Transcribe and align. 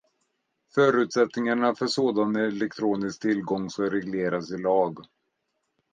Förutsättningarna 0.75 1.75
för 1.75 1.87
sådan 1.87 2.35
elektronisk 2.35 3.19
tillgång 3.21 3.69
ska 3.69 3.83
regleras 3.83 4.51
i 4.51 4.57
lag. 4.57 4.97